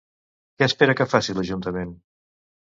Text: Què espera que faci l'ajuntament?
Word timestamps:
Què 0.61 0.67
espera 0.69 0.95
que 1.01 1.07
faci 1.13 1.37
l'ajuntament? 1.37 1.95